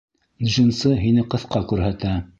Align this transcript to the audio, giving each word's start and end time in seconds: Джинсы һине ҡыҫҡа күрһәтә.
Джинсы 0.47 0.95
һине 1.03 1.27
ҡыҫҡа 1.35 1.65
күрһәтә. 1.73 2.17